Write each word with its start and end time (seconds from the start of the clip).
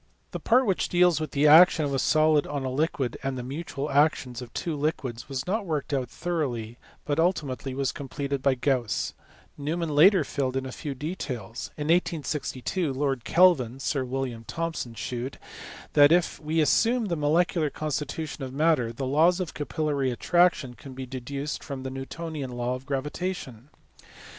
The 0.31 0.39
part 0.39 0.65
which 0.65 0.89
deals 0.89 1.19
with 1.19 1.29
the 1.29 1.45
action 1.45 1.85
of 1.85 1.93
a 1.93 1.99
solid 1.99 2.47
on 2.47 2.65
a 2.65 2.71
liquid 2.71 3.17
and 3.21 3.37
the 3.37 3.43
mutual 3.43 3.87
action 3.91 4.33
of 4.41 4.51
two 4.51 4.75
liquids 4.75 5.29
was 5.29 5.45
not 5.45 5.63
worked 5.67 5.93
out 5.93 6.09
thoroughly, 6.09 6.79
but 7.05 7.19
ultimately 7.19 7.75
was 7.75 7.91
completed 7.91 8.41
by 8.41 8.55
Gauss: 8.55 9.13
Neumann 9.59 9.93
later 9.93 10.23
filled 10.23 10.57
in 10.57 10.65
a 10.65 10.71
few 10.71 10.95
details. 10.95 11.69
In 11.77 11.85
1862 11.89 12.91
Lord 12.91 13.23
Kelvin 13.23 13.79
(Sir 13.79 14.03
William 14.03 14.43
Thomson) 14.45 14.95
shewed 14.95 15.37
that, 15.93 16.11
if 16.11 16.39
we 16.39 16.61
assume 16.61 17.05
the 17.05 17.15
molecular 17.15 17.69
constitution 17.69 18.43
of 18.43 18.51
matter, 18.51 18.91
the 18.91 19.05
laws 19.05 19.39
of 19.39 19.53
capillary 19.53 20.09
attraction 20.09 20.73
can 20.73 20.95
be 20.95 21.05
deduced 21.05 21.63
from 21.63 21.83
the 21.83 21.91
Newtonian 21.91 22.49
law 22.49 22.73
of 22.73 22.87
gravitation. 22.87 23.69